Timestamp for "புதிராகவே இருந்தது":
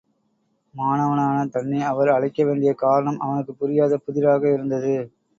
4.07-4.95